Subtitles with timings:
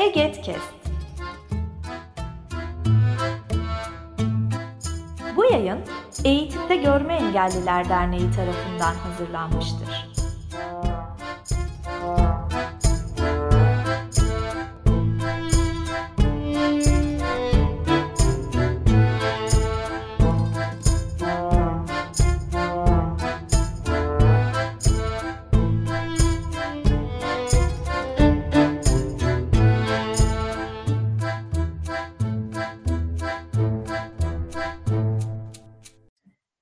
[0.00, 0.74] Egetkest.
[5.36, 5.78] Bu yayın
[6.24, 10.09] Eğitimde Görme Engelliler Derneği tarafından hazırlanmıştır.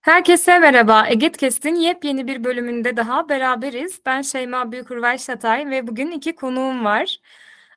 [0.09, 1.07] Herkese merhaba.
[1.09, 4.01] Egetkest'in yepyeni bir bölümünde daha beraberiz.
[4.07, 7.17] Ben Şeyma Büyükurvay Şatay ve bugün iki konuğum var.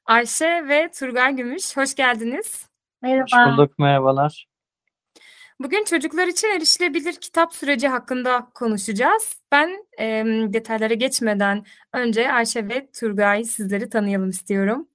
[0.05, 1.77] Ayşe ve Turgay Gümüş.
[1.77, 2.69] Hoş geldiniz.
[3.01, 3.23] Merhaba.
[3.23, 4.47] Hoş bulduk, merhabalar.
[5.59, 9.41] Bugün çocuklar için erişilebilir kitap süreci hakkında konuşacağız.
[9.51, 14.87] Ben e, detaylara geçmeden önce Ayşe ve Turgay sizleri tanıyalım istiyorum.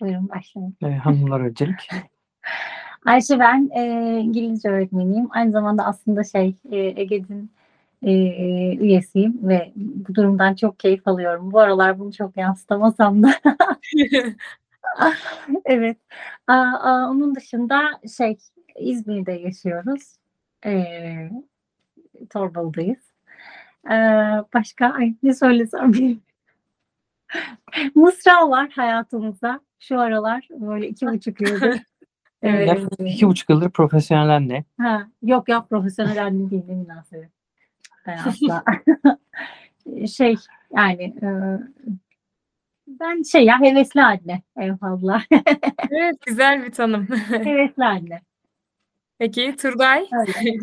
[0.00, 0.76] Buyurun başlayın.
[0.82, 1.88] Ee, hanımlar öncelik.
[3.04, 5.28] Ayşe ben e, İngilizce öğretmeniyim.
[5.30, 7.50] Aynı zamanda aslında şey e, Ege'nin
[8.02, 11.52] e, e, üyesiyim ve bu durumdan çok keyif alıyorum.
[11.52, 13.34] Bu aralar bunu çok yansıtamasam da.
[15.64, 15.98] evet.
[16.46, 17.80] Aa, aa, onun dışında
[18.16, 18.38] şey
[18.78, 20.16] İzmir'de yaşıyoruz.
[20.66, 20.84] E,
[22.30, 23.12] Torbalı'dayız.
[23.90, 23.94] E,
[24.54, 26.22] başka ay, ne söylesem bilmiyorum.
[27.94, 29.60] Mısra var hayatımızda.
[29.80, 31.80] Şu aralar böyle iki buçuk yıldır.
[32.44, 32.68] Evet.
[32.68, 34.64] Yaklaşık iki buçuk yıldır profesyonel anne.
[34.80, 37.30] Ha, yok yok profesyonel anne değil ne münasebet.
[38.06, 38.64] Ben asla.
[40.06, 40.36] şey
[40.76, 41.28] yani e,
[42.86, 45.22] ben şey ya hevesli anne en fazla.
[45.90, 47.06] evet, güzel bir tanım.
[47.28, 48.22] hevesli anne.
[49.18, 50.04] Peki Turgay?
[50.12, 50.58] Öyle.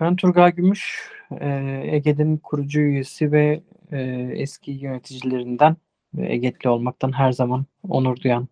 [0.00, 3.62] Ben Turgay Gümüş, e, Ege'nin kurucu üyesi ve
[3.92, 4.00] e,
[4.34, 5.76] eski yöneticilerinden
[6.14, 8.48] ve Egetli olmaktan her zaman onur duyan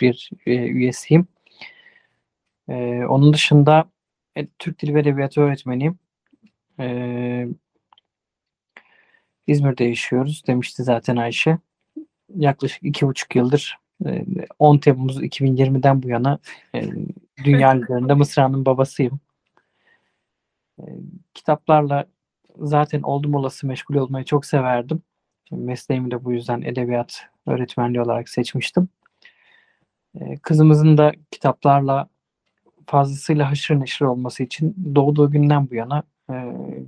[0.00, 1.26] bir e, üyesiyim.
[2.68, 3.90] E, onun dışında
[4.36, 5.98] e, Türk Dili ve Edebiyatı öğretmeniyim.
[6.80, 7.46] E,
[9.46, 11.58] İzmir'de yaşıyoruz demişti zaten Ayşe.
[12.36, 14.24] Yaklaşık iki buçuk yıldır e,
[14.58, 16.38] 10 Temmuz 2020'den bu yana
[16.74, 16.88] e,
[17.44, 19.20] dünya liderinde Mısra'nın babasıyım.
[20.78, 20.84] E,
[21.34, 22.06] kitaplarla
[22.58, 25.02] zaten oldum olası meşgul olmayı çok severdim.
[25.50, 28.88] Mesleğimi de bu yüzden edebiyat öğretmenliği olarak seçmiştim.
[30.14, 32.08] E, kızımızın da kitaplarla
[32.86, 36.34] fazlasıyla haşır neşir olması için doğduğu günden bu yana e,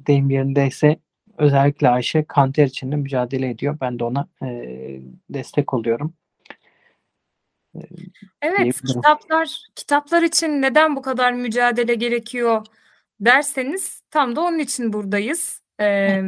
[0.07, 0.99] deyim yerindeyse
[1.39, 3.79] özellikle Ayşe kanter için de mücadele ediyor.
[3.81, 4.49] Ben de ona e,
[5.31, 6.15] destek oluyorum.
[8.43, 8.73] Evet, diyebilirim.
[8.87, 12.67] kitaplar kitaplar için neden bu kadar mücadele gerekiyor
[13.21, 15.63] derseniz tam da onun için buradayız.
[15.81, 16.23] Ee,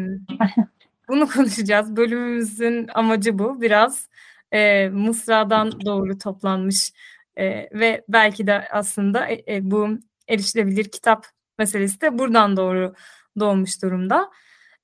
[1.09, 1.97] bunu konuşacağız.
[1.97, 3.61] Bölümümüzün amacı bu.
[3.61, 4.09] Biraz
[4.55, 6.93] e, Mısra'dan doğru toplanmış
[7.37, 7.45] e,
[7.79, 9.89] ve belki de aslında e, e, bu
[10.29, 11.27] erişilebilir kitap
[11.59, 12.95] meselesi de buradan doğru
[13.41, 14.31] doğmuş durumda.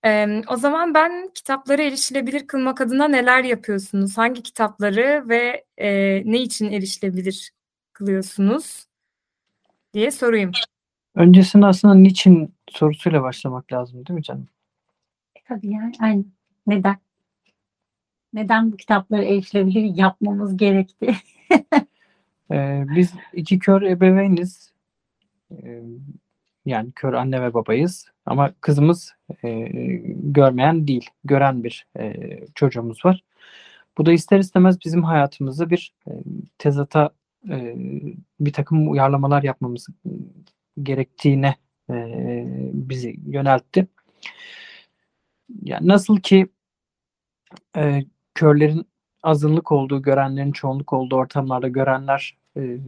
[0.05, 4.19] E, o zaman ben kitapları erişilebilir kılmak adına neler yapıyorsunuz?
[4.19, 5.89] Hangi kitapları ve e,
[6.25, 7.51] ne için erişilebilir
[7.93, 8.87] kılıyorsunuz
[9.95, 10.53] diye sorayım.
[11.15, 14.49] Öncesinde aslında niçin sorusuyla başlamak lazım değil mi canım?
[15.49, 16.25] Tabii yani aynı.
[16.67, 16.97] Neden?
[18.33, 21.15] Neden bu kitapları erişilebilir yapmamız gerekti?
[22.53, 24.73] Ee, biz iki kör ebeveyniz.
[25.53, 25.83] Ee,
[26.67, 28.07] yani kör anne ve babayız.
[28.27, 29.15] Ama kızımız
[29.45, 29.69] e,
[30.15, 32.15] görmeyen değil, gören bir e,
[32.55, 33.25] çocuğumuz var.
[33.99, 36.11] Bu da ister istemez bizim hayatımızda bir e,
[36.59, 37.11] tezata
[37.51, 37.75] e,
[38.41, 39.87] bir takım uyarlamalar yapmamız
[40.83, 41.57] gerektiğine
[41.91, 42.15] e,
[42.73, 43.87] bizi yöneltti.
[45.63, 46.47] Yani nasıl ki
[47.77, 48.05] e,
[48.41, 48.87] körlerin
[49.23, 52.79] azınlık olduğu, görenlerin çoğunluk olduğu ortamlarda görenler e,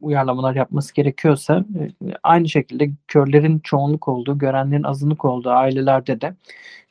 [0.00, 1.90] uyarlamalar yapması gerekiyorsa e,
[2.22, 6.34] aynı şekilde körlerin çoğunluk olduğu, görenlerin azınlık olduğu ailelerde de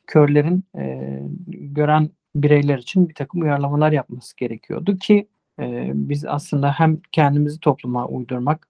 [0.06, 1.18] körlerin e,
[1.48, 5.28] gören bireyler için bir takım uyarlamalar yapması gerekiyordu ki
[5.60, 8.68] e, biz aslında hem kendimizi topluma uydurmak,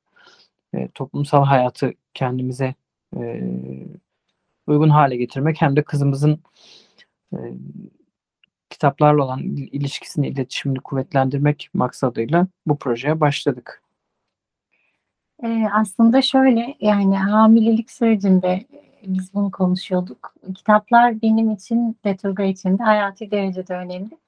[0.75, 2.75] e, toplumsal hayatı kendimize
[3.17, 3.43] e,
[4.67, 6.41] uygun hale getirmek hem de kızımızın
[7.33, 7.39] e,
[8.73, 13.83] kitaplarla olan il- ilişkisini, iletişimini kuvvetlendirmek maksadıyla bu projeye başladık.
[15.43, 18.65] Ee, aslında şöyle yani hamilelik sürecinde
[19.07, 20.35] biz bunu konuşuyorduk.
[20.55, 24.19] Kitaplar benim için ve Turgay için de hayati derecede önemli.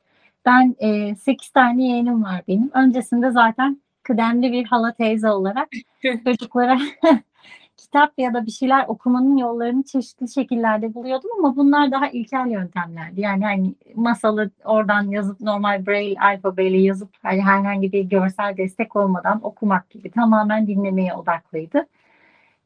[0.47, 2.71] Ben e, 8 tane yeğenim var benim.
[2.75, 5.69] Öncesinde zaten kıdemli bir hala teyze olarak
[6.25, 6.79] çocuklara
[7.77, 13.21] kitap ya da bir şeyler okumanın yollarını çeşitli şekillerde buluyordum ama bunlar daha ilkel yöntemlerdi.
[13.21, 19.41] Yani hani masalı oradan yazıp normal braille alfabeyle yazıp hani herhangi bir görsel destek olmadan
[19.43, 21.87] okumak gibi tamamen dinlemeye odaklıydı.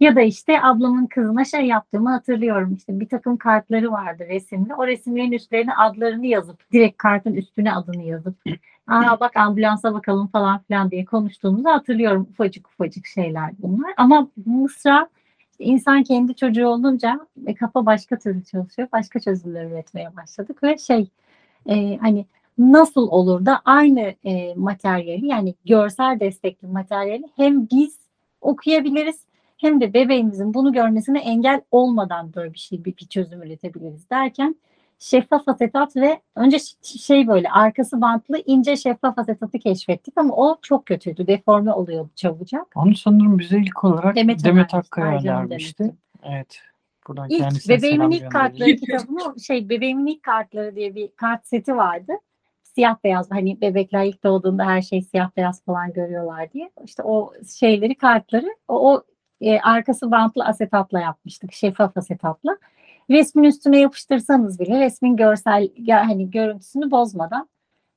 [0.00, 2.74] Ya da işte ablamın kızına şey yaptığımı hatırlıyorum.
[2.74, 4.74] İşte bir takım kartları vardı resimli.
[4.74, 8.36] O resimlerin üstlerine adlarını yazıp direkt kartın üstüne adını yazıp
[8.88, 12.26] Aa bak ambulansa bakalım falan filan diye konuştuğumuzu hatırlıyorum.
[12.30, 13.94] Ufacık ufacık şeyler bunlar.
[13.96, 15.08] Ama Mısra
[15.58, 18.88] insan kendi çocuğu olunca ve kafa başka türlü çalışıyor.
[18.92, 21.10] Başka çözümler üretmeye başladık ve şey
[21.66, 22.26] e, hani
[22.58, 27.98] nasıl olur da aynı e, materyali yani görsel destekli materyali hem biz
[28.40, 29.27] okuyabiliriz
[29.58, 34.56] hem de bebeğimizin bunu görmesine engel olmadan böyle bir şey bir, bir çözüm üretebiliriz derken
[34.98, 40.86] şeffaf asetat ve önce şey böyle arkası bantlı ince şeffaf asetatı keşfettik ama o çok
[40.86, 41.26] kötüydü.
[41.26, 42.66] Deforme oluyordu çabucak.
[42.76, 45.50] Onu sanırım bize ilk olarak Demet Demet, Akkaya.
[45.50, 45.94] Demet'i.
[46.22, 46.60] Evet.
[47.08, 52.12] Buradan İlk bebeğimin ilk kartları kitabını şey bebeğimin ilk kartları diye bir kart seti vardı.
[52.62, 56.70] Siyah beyaz hani bebekler ilk doğduğunda her şey siyah beyaz falan görüyorlar diye.
[56.84, 59.02] İşte o şeyleri kartları o, o
[59.40, 61.52] e, arkası bantlı asetatla yapmıştık.
[61.52, 62.56] Şeffaf asetatla.
[63.10, 67.48] Resmin üstüne yapıştırsanız bile resmin görsel hani görüntüsünü bozmadan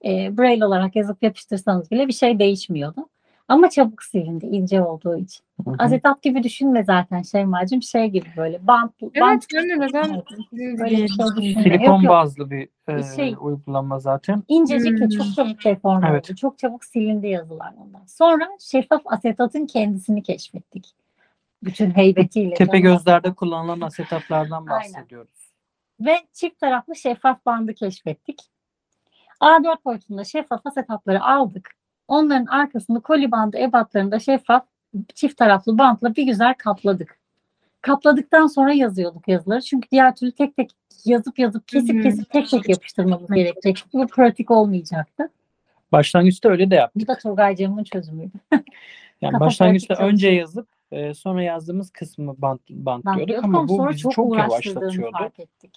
[0.06, 3.08] e, braille olarak yazıp yapıştırsanız bile bir şey değişmiyordu.
[3.48, 5.44] Ama çabuk silindi ince olduğu için.
[5.66, 5.76] Hı hı.
[5.80, 10.80] Asetat gibi düşünme zaten Şeyma'cığım şey gibi böyle bant, Evet bant ben de neden Evet.
[10.80, 11.54] Böyle bir şey.
[11.64, 14.44] Silikon Yok, bazlı bir e, Şey- uygulama zaten.
[14.48, 15.10] İncecik ve Hmm.
[15.10, 16.26] çok çabuk deforme Evet.
[16.30, 16.36] oldu.
[16.36, 18.06] Çok çabuk silindi yazılar ondan.
[18.08, 20.92] Sonra şeffaf asetatın kendisini keşfettik.
[21.64, 22.54] Bütün heybetiyle.
[22.54, 24.94] Tepe gözlerde kullanılan asetatlardan Aynen.
[24.94, 25.52] bahsediyoruz.
[26.00, 28.42] Ve çift taraflı şeffaf bandı keşfettik.
[29.42, 31.70] A4 boyutunda şeffaf asetatları aldık.
[32.08, 34.66] Onların arkasını koli bandı ebatlarında şeffaf
[35.16, 37.18] çift taraflı bantla bir güzel kapladık.
[37.82, 39.62] Kapladıktan sonra yazıyorduk yazıları.
[39.62, 40.72] Çünkü diğer türlü tek tek
[41.06, 43.90] yazıp yazıp kesip kesip tek tek yapıştırmamız gerekecekti.
[43.94, 45.30] Bu pratik olmayacaktı.
[45.92, 47.04] Başlangıçta öyle de yaptık.
[47.04, 48.38] Bu da Turgay Cem'in çözümüydü.
[49.22, 54.32] Yani başlangıçta önce yazıp e, sonra yazdığımız kısmı bant, bantlıyorduk ama bu sonra bizi çok,
[54.32, 55.18] uğraştırdığını yavaşlatıyordu.
[55.18, 55.72] fark ettik.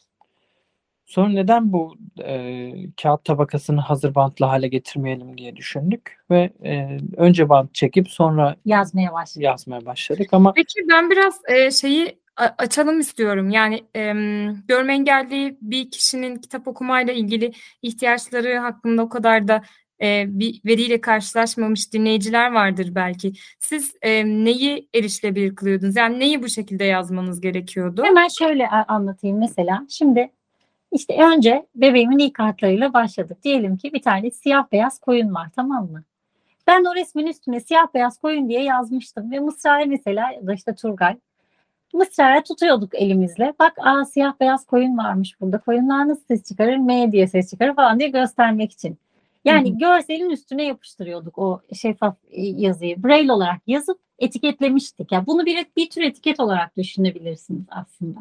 [1.07, 2.73] Sonra neden bu e,
[3.03, 9.13] kağıt tabakasını hazır bantlı hale getirmeyelim diye düşündük ve e, önce bant çekip sonra Yazmaya
[9.13, 9.45] başladık.
[9.45, 13.51] yazmaya başladık ama Peki ben biraz e, şeyi açalım istiyorum.
[13.51, 17.53] Yani em, görme engelli bir kişinin kitap okumayla ilgili
[17.83, 19.63] ihtiyaçları hakkında o kadar da
[20.03, 23.33] e, bir veriyle karşılaşmamış dinleyiciler vardır belki.
[23.59, 25.97] Siz e, neyi erişilebilir kılıyordunuz?
[25.97, 28.05] Yani neyi bu şekilde yazmanız gerekiyordu?
[28.05, 29.87] Hemen şöyle anlatayım mesela.
[29.89, 30.31] Şimdi
[30.93, 33.45] işte önce bebeğimin ilk kartlarıyla başladık.
[33.45, 36.03] Diyelim ki bir tane siyah beyaz koyun var tamam mı?
[36.67, 41.17] Ben o resmin üstüne siyah beyaz koyun diye yazmıştım ve Mısra'ya mesela da işte Turgay
[41.95, 43.53] Mısra'ya tutuyorduk elimizle.
[43.59, 45.59] Bak aa siyah beyaz koyun varmış burada.
[45.59, 46.77] Koyunlar nasıl ses çıkarır?
[46.77, 48.99] M diye ses çıkarır falan diye göstermek için.
[49.45, 49.79] Yani Hı hı.
[49.79, 53.03] görselin üstüne yapıştırıyorduk o şeffaf e, yazıyı.
[53.03, 55.13] Braille olarak yazıp etiketlemiştik.
[55.13, 58.21] Yani bunu bir, bir tür etiket olarak düşünebilirsiniz aslında.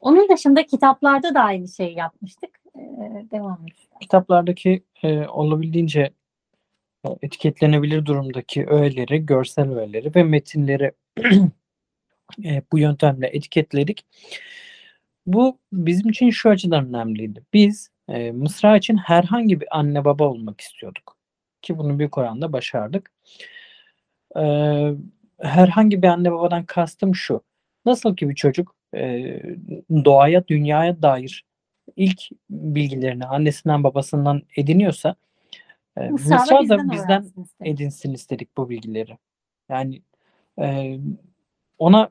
[0.00, 2.50] Onun dışında kitaplarda da aynı şeyi yapmıştık.
[2.76, 3.76] Ee, devam edelim.
[4.00, 6.10] kitaplardaki e, olabildiğince
[7.04, 10.92] e, etiketlenebilir durumdaki öğeleri, görsel öğeleri ve metinleri
[12.44, 14.06] e, bu yöntemle etiketledik.
[15.26, 17.42] Bu bizim için şu açıdan önemliydi.
[17.52, 21.16] Biz e, Mısra için herhangi bir anne baba olmak istiyorduk.
[21.62, 23.12] Ki bunu büyük oranda başardık.
[24.36, 24.42] E,
[25.38, 27.42] herhangi bir anne babadan kastım şu.
[27.84, 29.22] Nasıl ki bir çocuk e,
[29.90, 31.44] doğaya, dünyaya dair
[31.96, 35.14] ilk bilgilerini annesinden babasından ediniyorsa
[35.96, 37.26] e, Mısra da bizden
[37.64, 39.18] edinsin istedik bu bilgileri.
[39.68, 40.02] Yani
[40.60, 40.98] e,
[41.78, 42.10] ona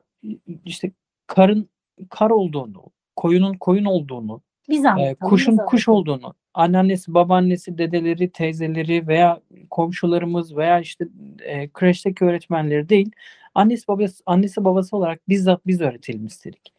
[0.64, 0.90] işte
[1.26, 1.68] karın
[2.10, 2.84] kar olduğunu,
[3.16, 5.30] koyunun koyun olduğunu, Biz e, anlatalım.
[5.30, 11.08] kuşun biz kuş olduğunu, anneannesi, babaannesi, dedeleri, teyzeleri veya komşularımız veya işte
[11.38, 13.10] e, kreşteki öğretmenleri değil,
[13.54, 16.72] annesi babası annesi babası olarak bizzat biz öğretelim istedik.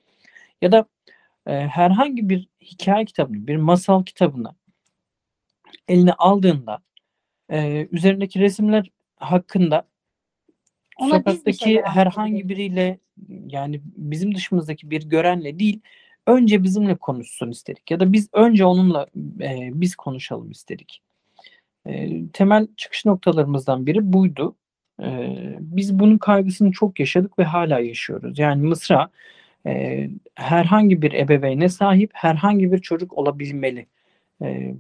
[0.62, 0.86] Ya da
[1.48, 4.52] e, herhangi bir hikaye kitabını, bir masal kitabını
[5.88, 6.80] eline aldığında
[7.52, 9.88] e, üzerindeki resimler hakkında
[10.98, 15.82] Ona bir sokaktaki şeyler herhangi biriyle yani bizim dışımızdaki bir görenle değil
[16.30, 19.08] önce bizimle konuşsun istedik ya da biz önce onunla
[19.42, 21.02] e, biz konuşalım istedik.
[21.86, 24.56] E, temel çıkış noktalarımızdan biri buydu.
[25.02, 28.40] E, biz bunun kaygısını çok yaşadık ve hala yaşıyoruz.
[28.40, 29.10] Yani Mısra
[29.66, 33.88] e, herhangi bir ebeveyne sahip herhangi bir çocuk olabilmeli.
[34.42, 34.76] E,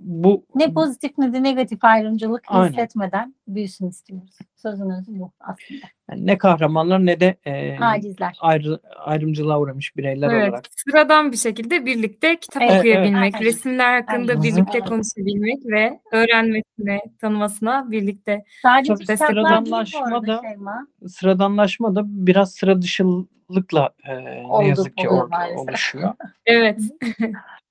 [0.00, 2.68] bu Ne pozitif ne de negatif ayrımcılık Aynen.
[2.72, 4.38] hissetmeden büyüsün istiyoruz.
[4.56, 5.80] Sözün özü bu aslında.
[6.10, 8.36] yani ne kahramanlar ne de e, Acizler.
[8.40, 10.64] ayrı, ayrımcılığa uğramış bireyler Evet, olarak.
[10.76, 13.46] sıradan bir şekilde birlikte kitap Evet, okuyabilmek, evet.
[13.46, 14.42] resimler hakkında Aynen.
[14.42, 14.88] birlikte Evet.
[14.88, 18.44] konuşabilmek ve öğrenmesine, tanımasına birlikte.
[18.62, 20.86] Sadece Tabii sıradanlaşma da- Şeyma.
[21.08, 24.14] Sıradanlaşma da biraz sıra dışılıkla e,
[24.60, 25.58] ne yazık ki orada maalesef.
[25.58, 26.14] oluşuyor.
[26.46, 26.80] Evet,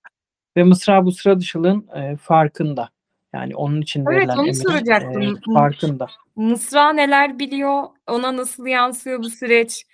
[0.57, 2.89] Ve Mısra bu sıra dışılığın e, farkında.
[3.33, 5.21] Yani onun için Evet, verilen onu soracaktım.
[5.21, 6.07] e, farkında.
[6.35, 9.85] Mısra neler biliyor, ona nasıl yansıyor bu süreç?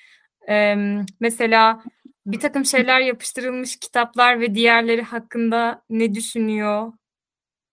[0.50, 0.75] Ee,
[1.20, 1.84] mesela
[2.25, 6.93] bir takım şeyler yapıştırılmış kitaplar ve diğerleri hakkında ne düşünüyor?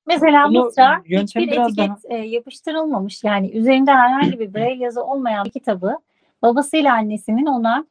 [0.07, 3.25] Mesela Bunu Mısra hiçbir etiket e, yapıştırılmamış.
[3.25, 5.97] Yani üzerinde herhangi bir braille yazı olmayan bir kitabı
[6.43, 7.85] babasıyla annesinin ona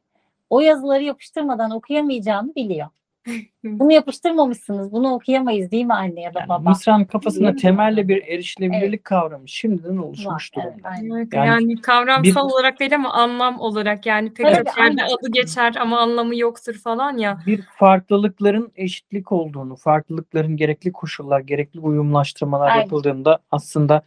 [0.49, 2.87] o yazıları yapıştırmadan okuyamayacağını biliyor.
[3.63, 4.91] Bunu yapıştırmamışsınız.
[4.91, 6.69] Bunu okuyamayız değil mi anne ya da Yani baba?
[6.69, 9.03] Mısra'nın kafasında temelde bir erişilebilirlik Evet.
[9.03, 10.89] kavramı şimdiden oluşmuş Var, durumda.
[11.15, 15.03] Evet, Yani yani, kavramsal bir- olarak değil ama anlam olarak yani pek Evet, çok yerde
[15.03, 17.39] adı geçer ama anlamı yoktur falan ya.
[17.45, 22.81] Bir farklılıkların eşitlik olduğunu, farklılıkların gerekli koşullar, gerekli uyumlaştırmalar Aynen.
[22.81, 24.01] yapıldığında aslında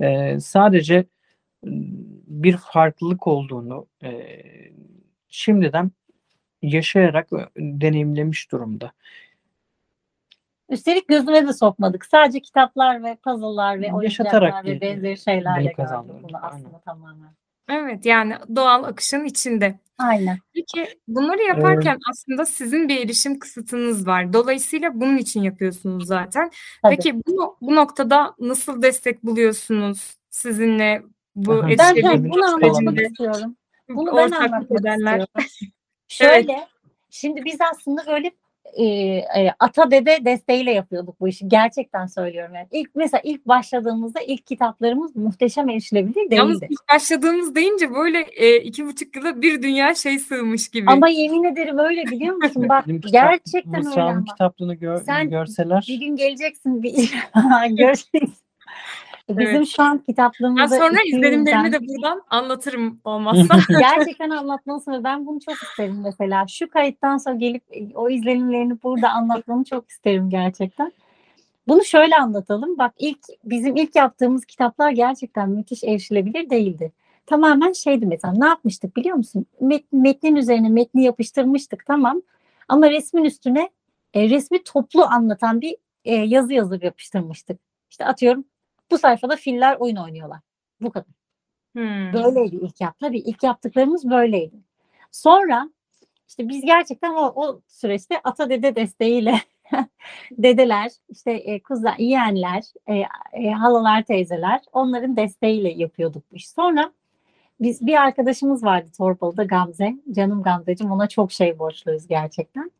[0.00, 1.04] e, sadece e,
[2.26, 4.12] bir farklılık olduğunu e,
[5.28, 5.90] şimdiden
[6.64, 8.92] yaşayarak deneyimlemiş durumda.
[10.68, 12.06] Üstelik gözüne de sokmadık.
[12.06, 16.56] Sadece kitaplar ve puzzle'lar ve Yaşatarak oyuncaklar ve benzeri şeylerle bunu kazandırdık, bunu aynen.
[16.56, 17.30] aslında tamamen.
[17.68, 19.78] Evet yani doğal akışın içinde.
[19.98, 20.38] Aynen.
[20.54, 24.32] Peki bunları yaparken aslında sizin bir erişim kısıtınız var.
[24.32, 26.50] Dolayısıyla bunun için yapıyorsunuz zaten.
[26.82, 26.96] Tabii.
[26.96, 31.02] Peki bu, bu noktada nasıl destek buluyorsunuz sizinle
[31.36, 31.68] bu Aha.
[31.78, 33.56] Ben bunu anlatmak istiyorum.
[33.88, 35.20] Bunu ben anlatmak edenler?
[35.20, 35.50] istiyorum.
[36.14, 36.66] Şöyle,
[37.10, 38.30] şimdi biz aslında böyle
[38.76, 41.48] e, e, ata dede desteğiyle yapıyorduk bu işi.
[41.48, 42.66] Gerçekten söylüyorum yani.
[42.72, 46.72] İlk mesela ilk başladığımızda ilk kitaplarımız muhteşem erişilebilir Yalnız değildi.
[46.74, 50.90] ilk başladığımız deyince böyle e, iki buçuk yıla bir dünya şey sığmış gibi.
[50.90, 52.66] Ama yemin ederim öyle biliyor musun?
[52.68, 54.24] Bak kitap- gerçekten öyle Mısra'nın ama.
[54.24, 56.92] kitaplığını gör- Sen görseler Bir gün geleceksin bir
[57.70, 58.32] göreceksin.
[59.28, 59.68] Bizim Evet.
[59.68, 63.58] şu an ben kitaplığımızda sonra 200'den izlenimlerimi de buradan anlatırım olmazsa.
[63.78, 66.46] gerçekten anlatmalısın ve ben bunu çok isterim mesela.
[66.46, 67.62] Şu kayıttan sonra gelip
[67.94, 70.92] o izlenimlerini burada anlatmanı çok isterim gerçekten.
[71.68, 72.78] Bunu şöyle anlatalım.
[72.78, 76.92] Bak ilk bizim ilk yaptığımız kitaplar gerçekten müthiş erişilebilir değildi.
[77.26, 79.46] Tamamen şeydi mesela ne yapmıştık biliyor musun?
[79.60, 82.22] Met, metnin üzerine metni yapıştırmıştık tamam.
[82.68, 83.70] Ama resmin üstüne
[84.14, 87.60] e, resmi toplu anlatan bir e, yazı yazıp yapıştırmıştık.
[87.90, 88.44] İşte atıyorum
[88.90, 90.40] bu sayfada filler oyun oynuyorlar.
[90.80, 91.08] Bu kadar.
[91.72, 92.12] Hmm.
[92.12, 92.98] Böyleydi ilk yap.
[93.00, 94.56] Tabii ilk yaptıklarımız böyleydi.
[95.10, 95.70] Sonra
[96.28, 99.40] işte biz gerçekten o, o süreçte ata dede desteğiyle
[100.30, 102.94] dedeler, işte e, kuzen, yeğenler, e,
[103.32, 106.50] e, halalar, teyzeler onların desteğiyle yapıyorduk bu işi.
[106.50, 106.92] Sonra
[107.60, 109.94] biz bir arkadaşımız vardı Torbalı'da Gamze.
[110.12, 112.70] Canım Gamze'cim ona çok şey borçluyuz gerçekten.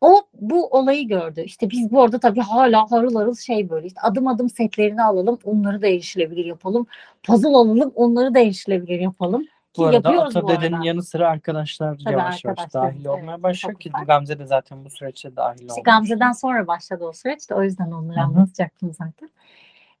[0.00, 1.40] O bu olayı gördü.
[1.40, 5.38] İşte biz bu arada tabii hala harıl harıl şey böyle işte adım adım setlerini alalım
[5.44, 6.86] onları da erişilebilir yapalım.
[7.22, 9.42] Puzzle alalım onları da erişilebilir yapalım.
[9.42, 13.72] Ki bu arada Ata dedenin yanı sıra arkadaşlar Tabii yavaş yavaş dahil olmaya evet, başlıyor
[13.72, 14.06] ufak ki ufak.
[14.06, 15.82] Gamze de zaten bu süreçte dahil İşte oldu.
[15.84, 18.24] Gamze'den sonra başladı o süreç de o yüzden onları Hı hı.
[18.24, 19.30] anlatacaktım zaten.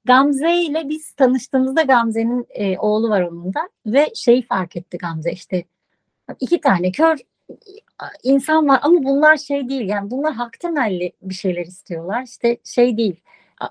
[0.04, 5.32] Gamze ile biz tanıştığımızda Gamze'nin e, oğlu var onun da ve şeyi fark etti Gamze
[5.32, 5.64] işte
[6.40, 7.18] iki tane kör
[8.22, 12.96] insan var ama bunlar şey değil yani bunlar hak temelli bir şeyler istiyorlar işte şey
[12.96, 13.20] değil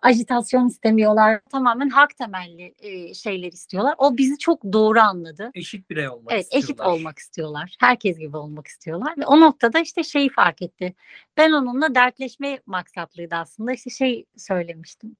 [0.01, 5.51] ajitasyon istemiyorlar tamamen hak temelli e, şeyler istiyorlar o bizi çok doğru anladı.
[5.53, 6.93] Eşit birey olmak Evet eşit istiyorlar.
[6.93, 7.75] olmak istiyorlar.
[7.79, 9.13] Herkes gibi olmak istiyorlar.
[9.17, 10.95] Ve o noktada işte şeyi fark etti.
[11.37, 13.73] Ben onunla dertleşme maksatlıydı aslında.
[13.73, 15.15] İşte şey söylemiştim.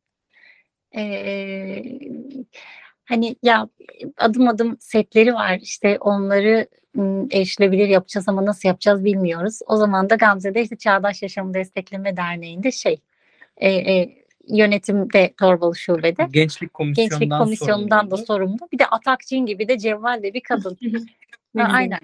[0.96, 1.84] Ee,
[3.06, 3.70] hani ya
[4.18, 5.60] adım adım setleri var.
[5.62, 6.68] İşte onları
[7.32, 9.60] erişilebilir yapacağız ama nasıl yapacağız bilmiyoruz.
[9.68, 13.02] O zaman da Gamze'de işte Çağdaş Yaşamı Destekleme Derneği'nde şey
[13.58, 14.16] e, e,
[14.48, 16.28] yönetimde Torbalı Şube'de.
[16.32, 18.26] Gençlik komisyonundan, Gençlik komisyonundan da sorumluydu.
[18.26, 18.72] sorumlu.
[18.72, 20.78] Bir de Atakçin gibi de cevval de bir kadın.
[21.58, 22.00] Ha, aynen.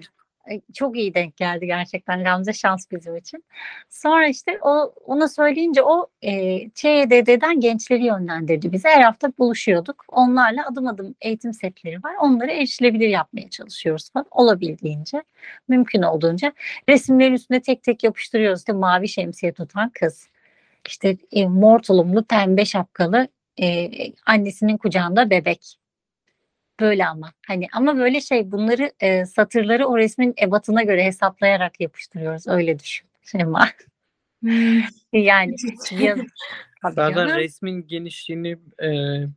[0.74, 3.44] Çok iyi denk geldi gerçekten Gamze şans bizim için.
[3.90, 8.88] Sonra işte o ona söyleyince o e, ÇEDD'den gençleri yönlendirdi bize.
[8.88, 10.04] Her hafta buluşuyorduk.
[10.08, 12.14] Onlarla adım adım eğitim setleri var.
[12.20, 14.26] Onları erişilebilir yapmaya çalışıyoruz falan.
[14.30, 15.22] Olabildiğince,
[15.68, 16.52] mümkün olduğunca.
[16.88, 18.58] Resimlerin üstüne tek tek yapıştırıyoruz.
[18.60, 20.28] İşte mavi şemsiye tutan kız.
[20.88, 23.28] İşte e, mor tulumlu pembe şapkalı
[23.60, 23.88] e,
[24.26, 25.76] annesinin kucağında bebek
[26.80, 32.48] böyle ama hani ama böyle şey bunları e, satırları o resmin ebatına göre hesaplayarak yapıştırıyoruz
[32.48, 33.68] öyle düşün Şema.
[34.42, 34.80] Hmm.
[35.12, 35.54] Yani
[35.90, 36.18] yaz,
[36.92, 38.88] Zaten resmin genişliğini e,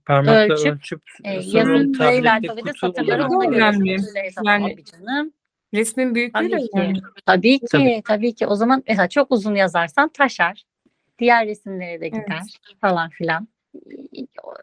[0.05, 3.97] parmakla Ölçüp, ölçüp, E, yazın tablette kutu satırları ona Çok göre önemli.
[4.45, 5.33] Yani- canım.
[5.73, 6.69] Resmin büyüklüğü de Tabii ki.
[6.75, 6.99] önemli.
[7.25, 8.01] Tabii ki, Tabii.
[8.05, 8.47] tabii ki.
[8.47, 10.63] O zaman mesela çok uzun yazarsan taşar.
[11.19, 12.25] Diğer resimlere de Evet.
[12.25, 12.41] gider
[12.81, 13.47] falan filan.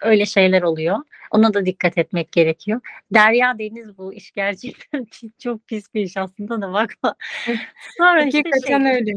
[0.01, 0.99] Öyle şeyler oluyor.
[1.31, 2.81] Ona da dikkat etmek gerekiyor.
[3.15, 5.07] Derya Deniz bu iş gerçekten
[5.39, 7.15] çok pis bir iş aslında da bakma.
[7.99, 9.11] Sonra işte Hakikaten şey, öyle.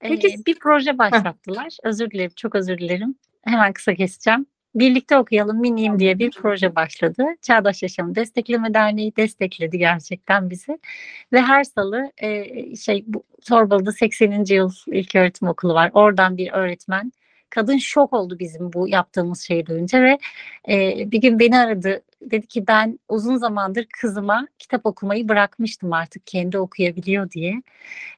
[0.00, 1.76] e, Peki- bir proje başlattılar.
[1.84, 3.14] Özür dilerim, çok özür dilerim.
[3.42, 4.46] Hemen kısa keseceğim.
[4.74, 7.24] Birlikte okuyalım miniyim diye bir proje başladı.
[7.42, 10.78] Çağdaş Yaşamı Destekleme Derneği destekledi gerçekten bizi.
[11.32, 14.44] Ve her salı e, şey bu Torbalı'da 80.
[14.54, 15.90] yıl İlköğretim Okulu var.
[15.94, 17.12] Oradan bir öğretmen
[17.52, 20.18] kadın şok oldu bizim bu yaptığımız şeyi duyunca ve
[20.68, 22.02] e, bir gün beni aradı.
[22.22, 27.62] Dedi ki ben uzun zamandır kızıma kitap okumayı bırakmıştım artık kendi okuyabiliyor diye.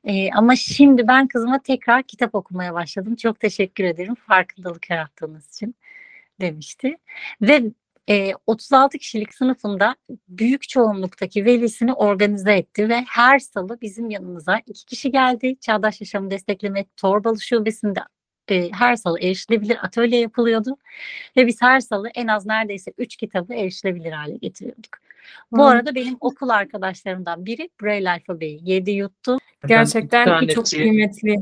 [0.05, 3.17] E, ama şimdi ben kızıma tekrar kitap okumaya başladım.
[3.17, 5.75] Çok teşekkür ederim farkındalık yarattığınız için
[6.41, 6.97] demişti.
[7.43, 7.62] Ve
[8.09, 9.97] e, 36 kişilik sınıfında
[10.29, 15.57] büyük çoğunluktaki velisini organize etti ve her salı bizim yanımıza iki kişi geldi.
[15.61, 18.00] Çağdaş Yaşamı Destekleme Torbalı Şubesi'nde
[18.51, 20.77] e, her salı erişilebilir atölye yapılıyordu.
[21.37, 24.99] Ve biz her salı en az neredeyse 3 kitabı erişilebilir hale getiriyorduk.
[25.53, 25.79] Bu Harika.
[25.79, 29.39] arada benim okul arkadaşlarımdan biri Braille alfabeyi yedi yuttu.
[29.67, 31.37] Gerçekten ki çok kıymetli.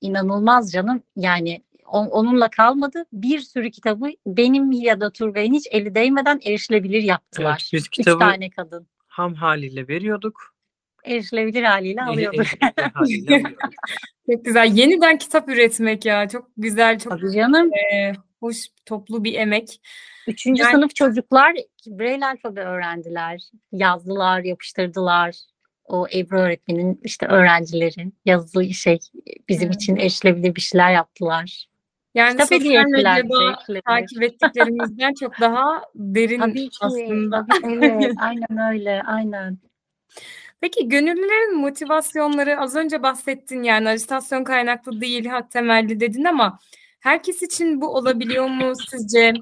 [0.00, 1.02] İnanılmaz canım.
[1.16, 3.04] Yani on- onunla kalmadı.
[3.12, 7.50] Bir sürü kitabı benim ya da Turgay'ın hiç eli değmeden erişilebilir yaptılar.
[7.50, 10.55] Evet, biz Üç kitabı tane kadın ham haliyle veriyorduk.
[11.06, 12.46] Erişilebilir haliyle alıyorduk.
[14.30, 14.72] Çok güzel.
[14.76, 16.28] Yeniden kitap üretmek ya.
[16.28, 17.70] Çok güzel, çok Tabii canım.
[17.74, 19.80] e, hoş, toplu bir emek.
[20.26, 21.54] Üçüncü Yani- sınıf çocuklar
[21.86, 23.40] Braille alfabe öğrendiler.
[23.72, 25.36] Yazdılar, yapıştırdılar.
[25.84, 28.98] O Ebru öğretmenin işte öğrencileri yazılı şey
[29.48, 29.74] bizim Evet.
[29.76, 31.66] için erişilebilir bir şeyler yaptılar.
[32.14, 36.76] Yani Kitap sosyal medyada takip ettiklerimizden çok daha derin Tabii ki.
[36.80, 37.46] aslında.
[37.62, 39.02] Tabii, evet, aynen öyle.
[39.02, 39.58] Aynen.
[40.60, 46.58] Peki gönüllülerin motivasyonları az önce bahsettin yani ajitasyon kaynaklı değil hak temelli dedin ama
[47.00, 49.32] herkes için bu olabiliyor mu sizce?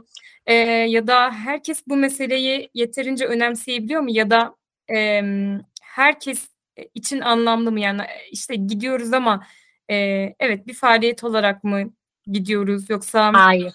[0.46, 4.56] Ee, ya da herkes bu meseleyi yeterince önemseyebiliyor mu ya da
[4.88, 6.48] em, herkes
[6.94, 9.46] için anlamlı mı yani işte gidiyoruz ama
[9.90, 9.94] e,
[10.40, 11.92] evet bir faaliyet olarak mı
[12.26, 13.72] gidiyoruz yoksa Hayır.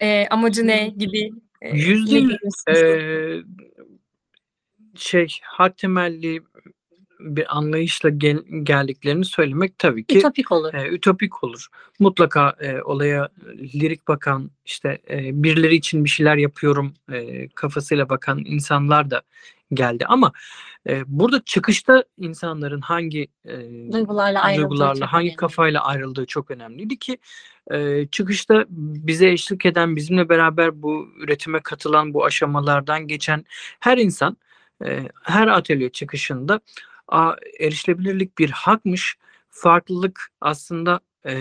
[0.00, 1.30] e, amacı ne gibi?
[1.62, 2.38] e, Yüzde
[4.94, 6.40] şey hak temelli
[7.20, 10.74] bir anlayışla gel- geldiklerini söylemek tabii ki Ütopik olur.
[10.74, 11.66] e, ütopik olur.
[11.98, 13.28] Mutlaka e, olaya
[13.74, 19.22] lirik bakan işte e, birileri için bir şeyler yapıyorum e, kafasıyla bakan insanlar da
[19.72, 20.32] geldi ama
[20.88, 23.52] e, burada çıkışta insanların hangi e,
[23.92, 25.36] Duygularla ayrıldığı duygularla hangi önemli.
[25.36, 27.18] kafayla ayrıldığı çok önemliydi ki
[27.70, 33.44] e, çıkışta bize eşlik eden bizimle beraber bu üretime katılan bu aşamalardan geçen
[33.80, 34.36] her insan
[34.84, 36.60] e, her atölye çıkışında
[37.60, 39.16] erişilebilirlik bir hakmış
[39.48, 41.32] farklılık aslında e,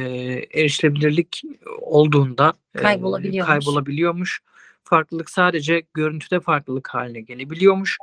[0.54, 1.44] erişilebilirlik
[1.82, 3.48] olduğunda e, Kaybolabiliyormuş.
[3.48, 4.42] kaybolabiliyormuş
[4.84, 7.98] farklılık sadece görüntüde farklılık haline gelebiliyormuş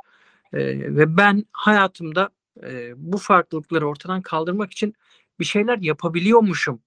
[0.53, 0.59] E,
[0.95, 2.29] ve ben hayatımda
[2.63, 4.95] e, bu farklılıkları ortadan kaldırmak için
[5.39, 6.81] bir şeyler yapabiliyormuşum.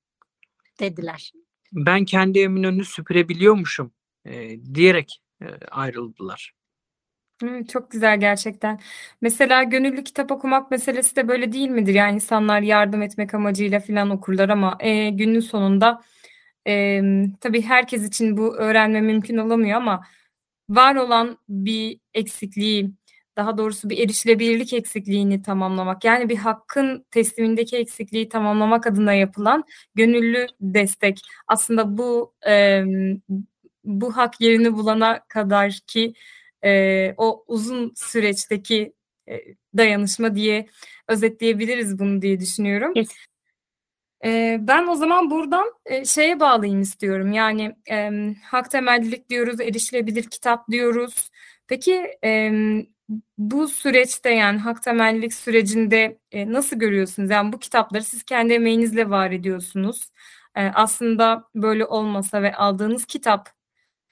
[0.81, 1.33] dediler.
[1.73, 3.93] Ben kendi evimin önünü süpürebiliyormuşum
[4.25, 6.53] e, diyerek e, ayrıldılar.
[7.69, 8.81] Çok güzel gerçekten.
[9.21, 11.95] Mesela gönüllü kitap okumak meselesi de böyle değil midir?
[11.95, 16.03] Yani insanlar yardım etmek amacıyla falan okurlar ama e, günün sonunda
[16.69, 17.03] e,
[17.41, 20.03] tabii herkes için bu öğrenme mümkün olamıyor ama
[20.71, 22.91] var olan bir eksikliği,
[23.37, 30.47] daha doğrusu bir erişilebilirlik eksikliğini tamamlamak, yani bir hakkın teslimindeki eksikliği tamamlamak adına yapılan gönüllü
[30.61, 31.21] destek.
[31.49, 32.85] Aslında bu e,
[33.85, 36.13] bu hak yerini bulana kadar ki
[36.65, 38.93] e, o uzun süreçteki
[39.29, 39.41] e,
[39.77, 40.67] dayanışma diye
[41.09, 42.93] özetleyebiliriz bunu diye düşünüyorum.
[44.25, 47.33] E, ben o zaman buradan e, şeye bağlayayım istiyorum.
[47.33, 48.11] Yani e,
[48.45, 51.31] hak temellilik diyoruz, erişilebilir kitap diyoruz.
[51.67, 52.53] Peki e,
[53.39, 57.31] bu süreçte yani hak temellilik sürecinde e, nasıl görüyorsunuz?
[57.31, 60.11] Yani bu kitapları siz kendi emeğinizle var ediyorsunuz.
[60.57, 63.58] E, aslında böyle olmasa ve aldığınız kitap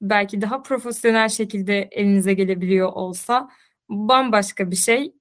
[0.00, 3.50] belki daha profesyonel şekilde elinize gelebiliyor olsa
[3.88, 5.12] bambaşka bir şey.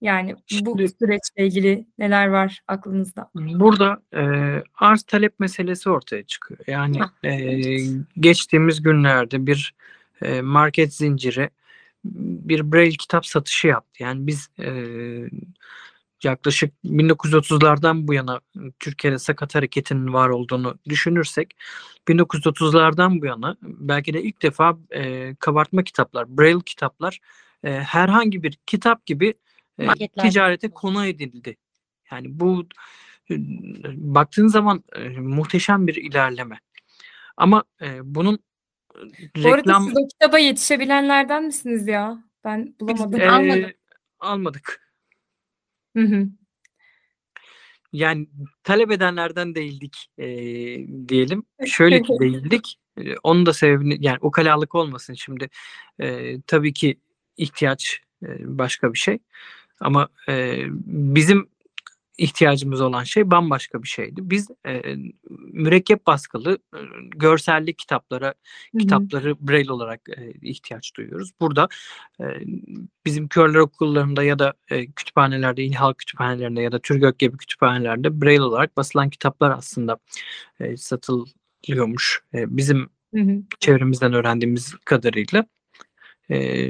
[0.00, 3.30] Yani bu Şimdi- süreçle ilgili neler var aklınızda?
[3.34, 4.22] Burada e,
[4.74, 6.60] arz talep meselesi ortaya çıkıyor.
[6.66, 7.60] Yani Ah, e,
[8.20, 9.74] geçtiğimiz günlerde bir
[10.22, 11.50] e, market zinciri
[12.04, 14.02] bir braille kitap satışı yaptı.
[14.02, 14.68] Yani biz e,
[16.24, 18.40] yaklaşık 1930'lardan bu yana
[18.80, 21.56] Türkiye'de sakat hareketinin var olduğunu düşünürsek
[22.08, 27.20] 1930'lardan bu yana belki de ilk defa e, kabartma kitaplar, braille kitaplar
[27.64, 29.34] e, herhangi bir kitap gibi
[29.78, 31.56] e, ticarete konu edildi.
[32.10, 32.66] Yani bu
[33.30, 33.34] e,
[33.96, 36.60] baktığın zaman e, muhteşem bir ilerleme.
[37.36, 38.38] Ama e, bunun
[39.36, 42.24] Bu arada reklam siz o kitaba yetişebilenlerden misiniz ya?
[42.44, 43.20] Ben bulamadım.
[43.20, 43.76] e, Almadık.
[44.20, 44.81] almadık.
[45.96, 46.28] Hı hı.
[47.92, 48.28] Yani
[48.64, 50.26] talep edenlerden değildik e,
[51.08, 51.44] diyelim.
[51.66, 52.78] Şöyle ki değildik.
[52.98, 55.50] E, onun da sebebini yani ukalalık olmasın şimdi.
[56.00, 57.00] E, tabii ki
[57.36, 58.28] ihtiyaç e,
[58.58, 59.18] başka bir şey.
[59.80, 61.51] Ama e, bizim
[62.18, 64.20] ihtiyacımız olan şey bambaşka bir şeydi.
[64.30, 64.82] Biz e,
[65.52, 66.78] mürekkep baskılı e,
[67.16, 68.32] görselli kitaplara Hı
[68.74, 68.78] hı.
[68.78, 71.30] kitapları braille olarak e, ihtiyaç duyuyoruz.
[71.40, 71.68] Burada
[72.20, 72.24] e,
[73.06, 78.20] bizim körler okullarında ya da e, kütüphanelerde, il halk kütüphanelerinde ya da Türgök gibi kütüphanelerde
[78.20, 79.98] braille olarak basılan kitaplar aslında
[80.60, 82.22] e, satılıyormuş.
[82.34, 83.42] E, bizim Hı hı.
[83.60, 85.46] çevremizden öğrendiğimiz kadarıyla.
[86.30, 86.68] E,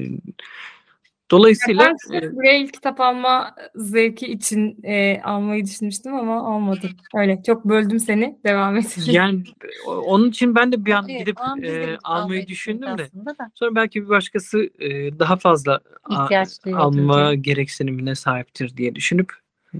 [1.32, 6.90] dolayısıyla sırf e, Braille kitap alma zevki için e, almayı düşünmüştüm ama almadım.
[7.14, 8.38] Öyle çok böldüm seni.
[8.44, 8.96] Devam et.
[9.06, 9.44] yani
[9.86, 13.50] onun için ben de bir an gidip e, almayı düşündüm de da.
[13.54, 17.36] sonra belki bir başkası e, daha fazla a- alma diye.
[17.36, 19.32] gereksinimine sahiptir diye düşünüp
[19.74, 19.78] e,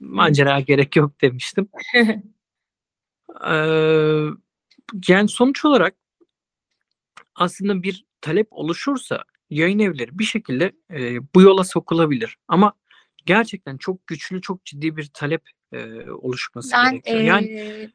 [0.00, 1.68] macera gerek yok demiştim.
[1.94, 2.22] Eee,
[5.08, 5.94] yani sonuç olarak
[7.34, 12.36] aslında bir talep oluşursa yayın evleri bir şekilde e, bu yola sokulabilir.
[12.48, 12.72] Ama
[13.26, 17.20] gerçekten çok güçlü, çok ciddi bir talep e, oluşması Ben gerekiyor.
[17.20, 17.90] Yani eee,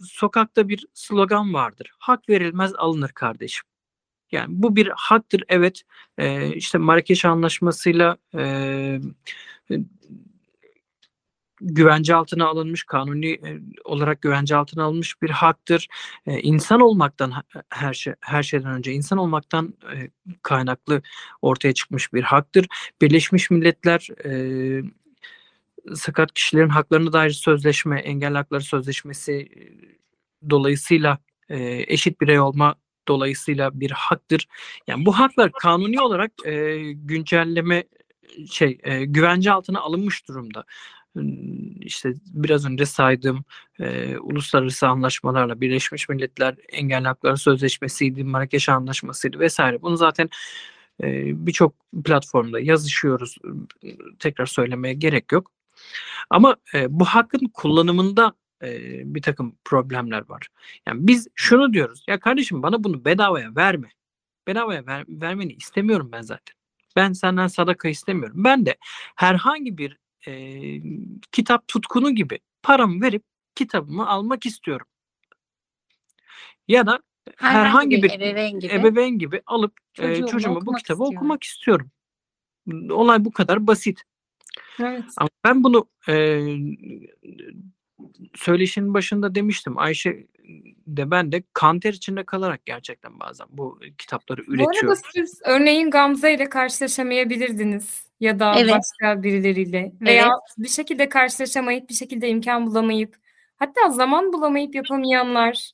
[0.00, 1.90] sokakta bir slogan vardır.
[1.98, 3.64] Hak verilmez alınır kardeşim.
[4.32, 5.44] Yani bu bir haktır.
[5.48, 5.82] Evet
[6.18, 8.42] e, işte Marrakeş Anlaşması'yla e,
[9.70, 9.74] e,
[11.60, 15.88] güvence altına alınmış, kanuni e, olarak güvence altına alınmış bir haktır.
[16.26, 17.32] E, insan olmaktan
[17.68, 20.10] her şey her şeyden önce insan olmaktan e,
[20.42, 21.02] kaynaklı
[21.42, 22.66] ortaya çıkmış bir haktır.
[23.02, 24.82] Birleşmiş Milletler e,
[25.94, 29.60] sakat kişilerin haklarına dair sözleşme, engel hakları sözleşmesi e,
[30.50, 31.18] dolayısıyla
[31.48, 32.74] e, eşit birey olma
[33.08, 34.48] dolayısıyla bir haktır.
[34.86, 37.84] Yani bu haklar kanuni olarak e, güncelleme
[38.50, 40.64] şey e, güvence altına alınmış durumda.
[41.80, 43.44] İşte biraz önce saydığım
[43.80, 49.82] e, uluslararası anlaşmalarla Birleşmiş Milletler Engel Hakları Sözleşmesi'ydi, Marrakeş Anlaşması'ydı vesaire.
[49.82, 50.28] Bunu zaten
[51.02, 51.06] e,
[51.46, 53.38] birçok platformda yazışıyoruz.
[54.18, 55.52] Tekrar söylemeye gerek yok.
[56.30, 58.78] Ama e, bu hakkın kullanımında e,
[59.14, 60.48] bir takım problemler var.
[60.86, 62.04] Yani biz şunu diyoruz.
[62.08, 63.88] Ya kardeşim bana bunu bedavaya verme.
[64.46, 66.54] Bedavaya ver- vermeni istemiyorum ben zaten.
[66.96, 68.44] Ben senden sadaka istemiyorum.
[68.44, 68.76] Ben de
[69.16, 70.32] herhangi bir e,
[71.32, 74.86] kitap tutkunu gibi paramı verip kitabımı almak istiyorum.
[76.68, 77.00] Ya da
[77.36, 81.16] herhangi bir ebeveyn gibi ebeveyn gibi alıp e, çocuğuma bu kitabı istiyorum.
[81.16, 81.90] okumak istiyorum.
[82.90, 84.02] Olay bu kadar basit.
[84.80, 85.04] evet.
[85.16, 86.40] Ama ben bunu e,
[88.34, 89.78] söyleşinin başında demiştim.
[89.78, 90.26] Ayşe
[90.86, 94.98] de ben de kanter içinde kalarak gerçekten bazen bu kitapları Bu arada üretiyorum.
[95.14, 98.70] siz örneğin Gamze ile karşılaşamayabilirdiniz ya da Evet.
[98.72, 103.16] başka birileriyle veya bir şekilde karşılaşamayıp bir şekilde imkan bulamayıp
[103.56, 105.70] hatta zaman bulamayıp yapamayanlar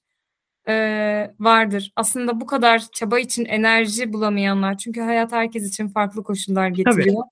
[0.69, 1.93] eee, vardır.
[1.97, 7.23] Aslında bu kadar çaba için enerji bulamayanlar çünkü hayat herkes için farklı koşullar getiriyor.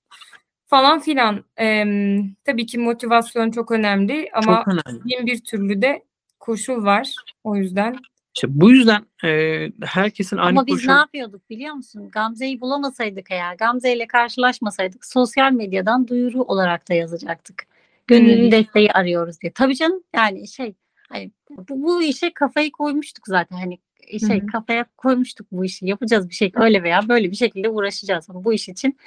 [0.67, 1.45] Falan filan.
[1.57, 5.03] Em, tabii ki motivasyon çok önemli ama Çok önemli.
[5.05, 6.03] bin bir türlü de
[6.39, 7.15] koşul var.
[7.43, 7.95] O yüzden
[8.35, 12.09] İşte bu yüzden e, herkesin aynı Ama biz koşul ne yapıyorduk biliyor musun?
[12.11, 17.67] Gamze'yi bulamasaydık eğer, Gamze ile karşılaşmasaydık sosyal medyadan duyuru olarak da yazacaktık.
[18.07, 18.51] Gönüllü Hmm.
[18.51, 19.51] desteği arıyoruz diye.
[19.51, 20.73] Tabii canım yani şey
[21.09, 23.79] hani bu, bu işe kafayı koymuştuk zaten hani
[24.27, 24.47] şey Hı hı.
[24.47, 28.53] kafaya koymuştuk bu işi yapacağız bir şey öyle veya böyle bir şekilde uğraşacağız ama bu
[28.53, 28.97] iş için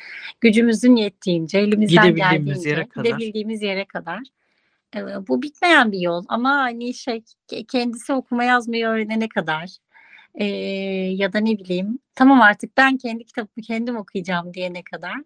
[0.40, 3.04] gücümüzün yettiğince elimizden Gidebildiğimiz geldiğince yere kadar.
[3.04, 4.22] gidebildiğimiz yere kadar e,
[5.29, 7.22] bu bitmeyen bir yol ama hani şey
[7.53, 9.70] ke- kendisi okuma yazmayı öğrenene kadar
[10.35, 10.44] e,
[11.14, 15.16] ya da ne bileyim tamam artık ben kendi kitabımı kendim okuyacağım diyene kadar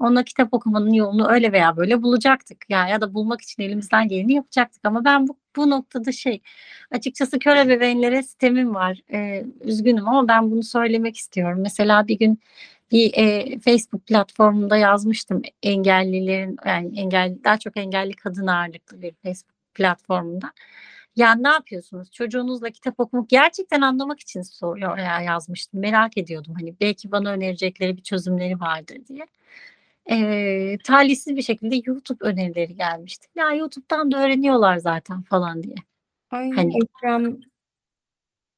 [0.00, 2.64] ona kitap okumanın yolunu öyle veya böyle bulacaktık.
[2.68, 6.42] Ya ya da bulmak için elimizden geleni yapacaktık ama ben bu, bu noktada şey
[6.90, 9.00] açıkçası kör ebeveynlere sitemim var.
[9.12, 11.58] E, üzgünüm ama ben bunu söylemek istiyorum.
[11.62, 12.40] Mesela bir gün
[12.92, 19.56] bir e, Facebook platformunda yazmıştım engellilerin yani engelli daha çok engelli kadın ağırlıklı bir Facebook
[19.74, 20.52] platformunda.
[21.16, 22.10] Ya ne yapıyorsunuz?
[22.10, 25.80] Çocuğunuzla kitap okumak gerçekten anlamak için soruyor ya yazmıştım.
[25.80, 29.26] Merak ediyordum hani belki bana önerecekleri bir çözümleri vardır diye.
[30.10, 33.28] Eee, talihsiz bir şekilde YouTube önerileri gelmişti.
[33.36, 35.74] Ya YouTube'dan da öğreniyorlar zaten falan diye.
[36.30, 37.42] Ay, Hani ekran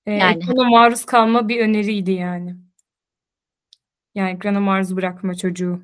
[0.07, 2.57] eee, Yani ekrana maruz kalma bir öneriydi yani.
[4.15, 5.81] Yani ekrana maruz bırakma çocuğu.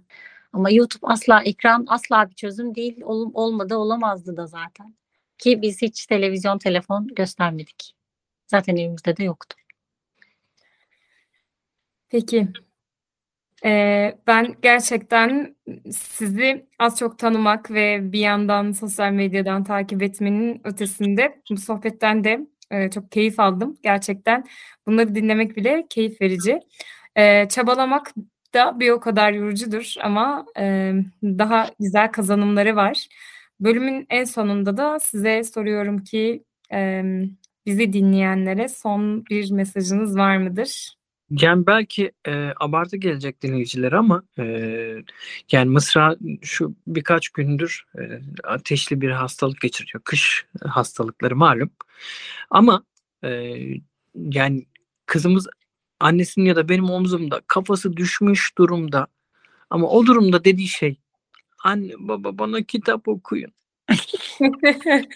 [0.53, 3.01] Ama YouTube asla ekran asla bir çözüm değil.
[3.05, 4.95] Ol, olmadı olamazdı da zaten.
[5.38, 7.95] Ki biz hiç televizyon, telefon göstermedik.
[8.47, 9.57] Zaten evimizde de yoktu.
[12.09, 12.49] Peki.
[13.64, 15.57] Eee, ben gerçekten
[15.93, 22.41] sizi az çok tanımak ve bir yandan sosyal medyadan takip etmenin ötesinde bu sohbetten de
[22.73, 23.79] eee, çok keyif aldım.
[23.83, 24.45] Gerçekten
[24.87, 26.61] bunları dinlemek bile keyif verici.
[27.16, 28.12] Eee, çabalamak
[28.55, 33.07] da bir o kadar yorucudur ama eee, daha güzel kazanımları var.
[33.61, 37.29] Bölümün en sonunda da size soruyorum ki eee,
[37.66, 40.99] bizi dinleyenlere son bir mesajınız var mıdır?
[41.31, 44.44] Yani belki e, abartı gelecek dinleyicilere ama e,
[45.53, 50.03] yani Mısra şu birkaç gündür e, ateşli bir hastalık geçiriyor.
[50.05, 51.71] Kış hastalıkları malum.
[52.51, 52.85] Ama
[53.25, 53.55] e,
[54.14, 54.66] yani
[55.07, 55.47] kızımız
[56.00, 59.06] annesinin ya da benim omzumda kafası düşmüş durumda.
[59.70, 60.96] Ama o durumda dediği şey
[61.64, 63.52] anne baba bana kitap okuyun.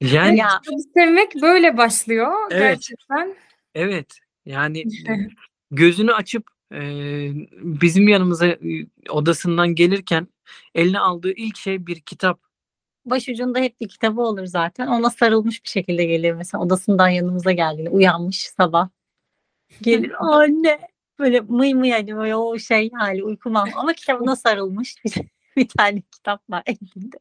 [0.00, 0.60] Yani Ya
[0.94, 2.60] sevmek böyle başlıyor Evet.
[2.60, 3.36] gerçekten.
[3.74, 4.20] Evet.
[4.46, 4.84] Yani
[5.70, 6.80] gözünü açıp e,
[7.52, 8.56] bizim yanımıza
[9.10, 10.28] odasından gelirken
[10.74, 12.45] eline aldığı ilk şey bir kitap.
[13.10, 14.86] Başucunda hep bir kitabı olur zaten.
[14.86, 18.88] Ona sarılmış bir şekilde gelir mesela odasından yanımıza geldiğinde uyanmış sabah.
[19.82, 20.80] Gelir anne
[21.18, 25.14] böyle mıy mıy hani böyle o şey hali uykumam ama kitabına sarılmış bir,
[25.56, 27.16] bir tane kitap var elinde.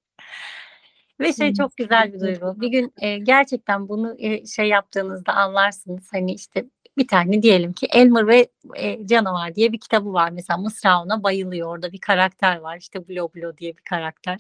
[1.20, 1.54] Ve şey Hı.
[1.54, 2.62] çok güzel bir duygu.
[2.62, 6.08] Bir gün e, gerçekten bunu e, şey yaptığınızda anlarsınız.
[6.12, 6.66] Hani işte
[6.98, 10.30] bir tane diyelim ki Elmer ve e, Canavar diye bir kitabı var.
[10.32, 11.70] Mesela Mısra ona bayılıyor.
[11.70, 12.78] Orada bir karakter var.
[12.78, 14.40] İşte Blo Blo diye bir karakter.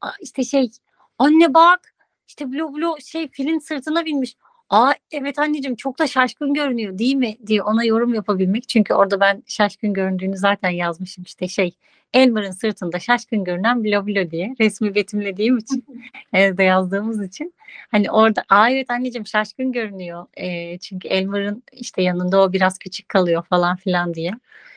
[0.00, 0.70] Aa, işte şey
[1.18, 1.94] anne bak
[2.28, 4.36] işte Blo Blo şey filin sırtına binmiş.
[4.70, 8.68] Aa evet anneciğim çok da şaşkın görünüyor değil mi diye ona yorum yapabilmek.
[8.68, 11.74] Çünkü orada ben şaşkın göründüğünü zaten yazmışım işte şey
[12.14, 15.84] Elmer'ın sırtında şaşkın görünen Blo Blo diye resmi betimlediğim için
[16.32, 17.54] evde yazdığımız için
[17.90, 23.08] hani orada aa evet anneciğim şaşkın görünüyor Ee, çünkü Elmer'ın işte yanında o biraz küçük
[23.08, 24.32] kalıyor falan filan diye.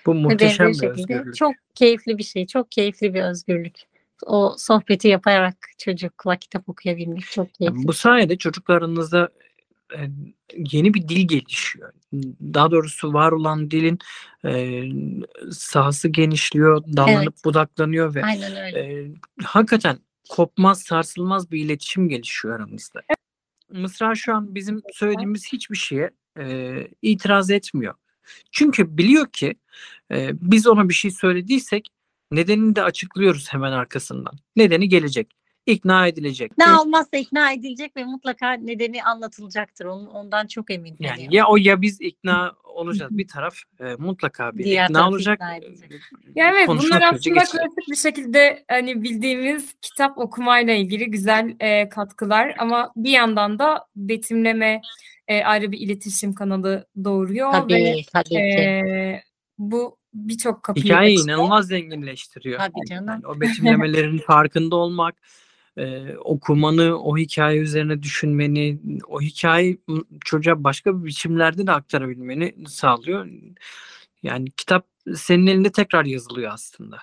[0.06, 1.36] Bu muhteşem bir özgürlük.
[1.36, 3.91] çok keyifli bir şey, çok keyifli bir özgürlük.
[4.26, 7.88] O sohbeti yaparak çocukla kitap okuyabilmek çok Yani keyifli.
[7.88, 9.30] bu sayede çocuklarınızda
[9.96, 10.00] e,
[10.72, 11.94] yeni bir dil gelişiyor.
[12.54, 14.00] Daha doğrusu var olan dilin
[14.46, 14.84] e,
[15.52, 17.46] sahası genişliyor, dallanıp Evet.
[17.46, 18.22] budaklanıyor ve
[18.76, 19.12] e,
[19.44, 19.98] hakikaten
[20.30, 23.02] kopmaz, sarsılmaz bir iletişim gelişiyor aramızda.
[23.72, 27.94] Mısra şu an bizim söylediğimiz hiçbir şeye e, itiraz etmiyor.
[28.52, 29.56] Çünkü biliyor ki
[30.12, 31.90] e, biz ona bir şey söylediysek
[32.32, 34.34] nedenini de açıklıyoruz hemen arkasından.
[34.56, 35.32] Nedeni gelecek.
[35.66, 36.58] ikna edilecek.
[36.58, 39.86] Ne olmazsa ikna edilecek ve mutlaka nedeni anlatılacaktır.
[39.86, 40.98] Onun, ondan çok eminim.
[41.00, 43.18] Yani ya o ya biz ikna olacağız.
[43.18, 45.36] Bir taraf e, mutlaka bir Diğer ikna olacak.
[45.36, 46.02] ikna edecek.
[46.36, 52.56] Ya evet bunlar aslında klasik bir şekilde hani bildiğimiz kitap okumayla ilgili güzel e, katkılar
[52.58, 54.82] ama bir yandan da betimleme
[55.28, 58.38] e, ayrı bir iletişim kanalı doğuruyor ve Tabii tabii ki.
[58.38, 59.24] e,
[59.58, 61.38] bu birçok kapıyı Hikayeyi açıyor.
[61.38, 62.60] inanılmaz zenginleştiriyor.
[62.60, 63.08] Tabii canım.
[63.08, 65.16] Yani o betimlemelerin farkında olmak,
[65.78, 69.82] e, okumanı, o hikaye üzerine düşünmeni, o hikayeyi
[70.26, 73.28] çocuğa başka bir biçimlerde de aktarabilmeni sağlıyor.
[74.24, 76.98] Yani kitap senin elinde tekrar yazılıyor aslında.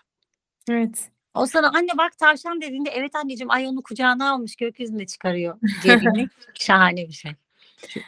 [0.68, 1.10] Evet.
[1.34, 6.30] O sana anne bak tavşan dediğinde evet anneciğim ay onu kucağına almış gökyüzünde çıkarıyor diyebilmek
[6.54, 7.32] şahane bir şey.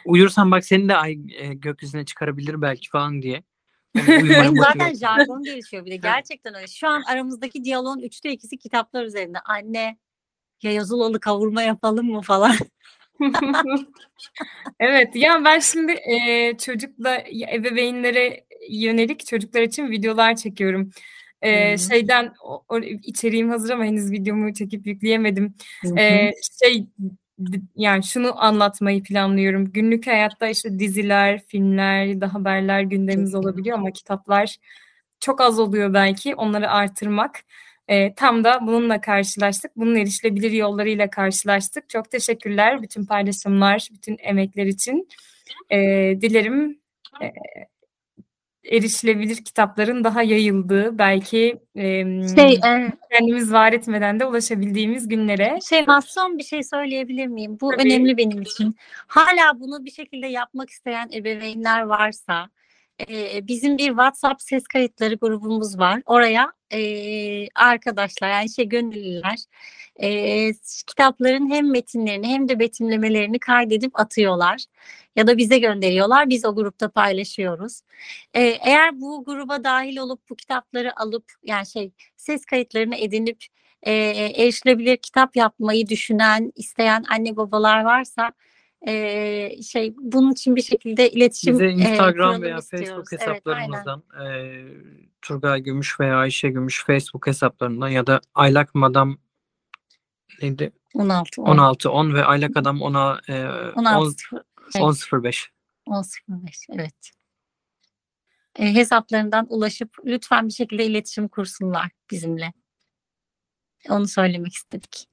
[0.05, 3.43] Uyursan bak seni de ay e, gökyüzüne çıkarabilir belki falan diye.
[3.95, 6.67] Motive zaten jargon gelişiyor bir de gerçekten öyle.
[6.67, 9.39] Şu an aramızdaki diyaloğun üçte ikisi kitaplar üzerinde.
[9.39, 9.97] Anne
[10.63, 12.55] ya yazılı kavurma yapalım mı falan.
[14.79, 17.23] Evet ya ben şimdi e, çocukla
[17.53, 20.91] ebeveynlere yönelik çocuklar için videolar çekiyorum.
[21.41, 21.77] E, Hı.
[21.77, 25.53] şeyden o, o- içeriğim hazır ama henüz videomu çekip yükleyemedim.
[25.81, 25.99] Hı hı.
[25.99, 26.31] E,
[26.63, 26.85] şey
[27.75, 29.71] yani şunu anlatmayı planlıyorum.
[29.71, 34.55] Günlük hayatta işte diziler, filmler, da haberler gündemimiz olabiliyor ama kitaplar
[35.19, 36.35] çok az oluyor belki.
[36.35, 37.39] Onları artırmak.
[37.87, 39.71] E, tam da bununla karşılaştık.
[39.75, 41.89] Bunun erişilebilir yollarıyla karşılaştık.
[41.89, 45.07] Çok teşekkürler bütün paylaşımlar, bütün emekler için.
[45.69, 45.77] E,
[46.21, 46.79] dilerim
[47.21, 47.25] e,
[48.63, 52.03] erişilebilir kitapların daha yayıldığı, belki e,
[52.35, 55.59] Şey, e, kendimiz var etmeden de ulaşabildiğimiz günlere.
[55.69, 57.57] şey son bir şey söyleyebilir miyim?
[57.61, 57.81] Bu Tabii.
[57.81, 58.75] önemli benim için.
[59.07, 62.49] Hala bunu bir şekilde yapmak isteyen ebeveynler varsa
[63.09, 66.01] e, bizim bir WhatsApp ses kayıtları grubumuz var.
[66.05, 66.79] Oraya e,
[67.55, 69.37] arkadaşlar yani şey gönüllüler
[70.01, 70.53] e,
[70.87, 74.65] kitapların hem metinlerini hem de betimlemelerini kaydedip atıyorlar
[75.15, 76.29] ya da bize gönderiyorlar.
[76.29, 77.81] Biz o grupta paylaşıyoruz.
[78.33, 83.45] E, eğer bu gruba dahil olup bu kitapları alıp yani şey ses kayıtlarını edinip
[83.83, 83.93] e,
[84.43, 88.31] erişilebilir kitap yapmayı düşünen, isteyen anne babalar varsa
[88.87, 92.89] e, şey bunun için bir şekilde iletişim Bize e, Instagram kuralım veya istiyoruz.
[92.89, 94.25] Facebook Evet, hesaplarımızdan e,
[95.21, 99.17] Turgay Gümüş veya Ayşe Gümüş Facebook hesaplarından ya da Aylak Madam
[100.41, 100.71] neydi?
[100.93, 104.15] 16 16 10 ve Aylak Adam 10'a e, 16
[104.73, 105.51] şey, 10 05.
[105.87, 107.11] 10.05 evet.
[108.59, 112.53] E, hesaplarından ulaşıp lütfen bir şekilde iletişim kursunlar bizimle.
[113.89, 115.07] Onu söylemek istedik.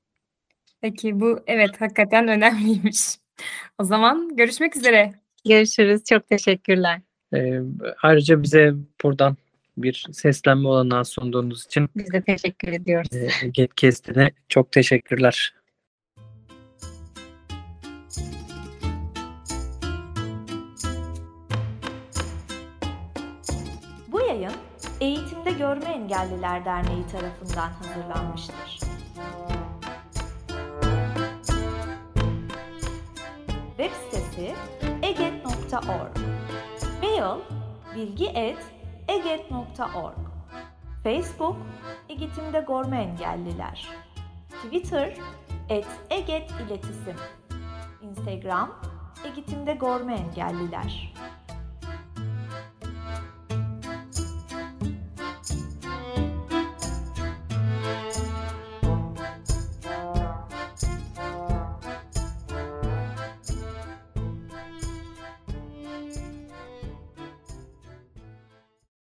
[0.80, 3.18] Peki bu evet hakikaten önemliymiş.
[3.78, 5.14] O zaman görüşmek üzere.
[5.48, 6.04] Görüşürüz.
[6.04, 7.00] Çok teşekkürler.
[7.34, 7.60] E,
[8.02, 8.74] ayrıca bize
[9.04, 9.36] buradan
[9.76, 13.08] bir seslenme olanağı sunduğunuz için Biz de teşekkür ediyoruz.
[13.12, 15.54] e, Getkest'ine çok teşekkürler.
[24.12, 24.52] Bu yayın
[25.00, 28.78] Eğitimde Görme Engelliler Derneği tarafından hazırlanmıştır.
[34.38, 34.54] Sitesi
[35.02, 36.18] eget.org
[37.02, 37.38] Mail
[37.94, 40.18] bilgi.eget.org
[41.04, 41.56] Facebook
[42.08, 43.88] Eğitimde Görme Engelliler.
[44.50, 45.14] Twitter
[45.68, 47.16] et Eget İletisim.
[48.02, 48.80] Instagram
[49.24, 51.14] Eğitimde Görme Engelliler